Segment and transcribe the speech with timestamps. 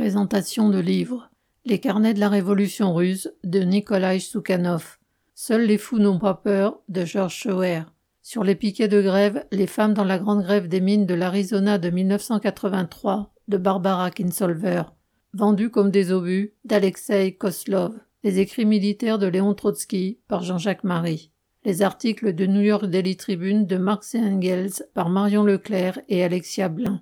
[0.00, 1.28] Présentation de livres
[1.66, 4.96] Les carnets de la Révolution russe de Nikolai Soukhanov.
[5.34, 7.82] Seuls les fous n'ont pas peur de George Schauer.
[8.22, 11.76] Sur les piquets de grève, les femmes dans la grande grève des mines de l'Arizona
[11.76, 14.84] de 1983 de Barbara Kinsolver.
[15.34, 17.92] Vendus comme des obus d'Alexei Koslov.
[18.24, 21.30] Les écrits militaires de Léon Trotsky par Jean-Jacques Marie.
[21.66, 26.24] Les articles de New York Daily Tribune de Marx et Engels par Marion Leclerc et
[26.24, 26.98] Alexia Blin.